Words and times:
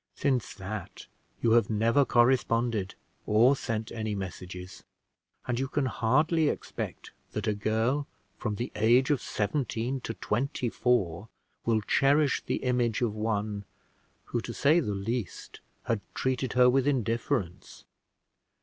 Since 0.15 0.55
that, 0.55 1.05
you 1.43 1.51
have 1.51 1.69
never 1.69 2.05
corresponded 2.05 2.95
or 3.27 3.55
sent 3.55 3.91
any 3.91 4.15
messages; 4.15 4.83
and 5.47 5.59
you 5.59 5.67
can 5.67 5.85
hardly 5.85 6.49
expect 6.49 7.11
that 7.33 7.45
a 7.45 7.53
girl, 7.53 8.07
from 8.35 8.55
the 8.55 8.71
age 8.75 9.11
of 9.11 9.21
seventeen 9.21 10.01
to 10.01 10.15
twenty 10.15 10.69
four, 10.69 11.29
will 11.67 11.81
cherish 11.81 12.41
the 12.43 12.63
image 12.63 13.01
of 13.03 13.13
one, 13.13 13.63
who, 14.25 14.41
to 14.41 14.55
say 14.55 14.79
the 14.79 14.95
least, 14.95 15.59
had 15.83 16.01
treated 16.15 16.53
her 16.53 16.67
with 16.67 16.87
indifference. 16.87 17.85